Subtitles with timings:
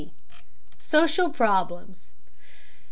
[0.79, 2.07] SOCIAL PROBLEMS.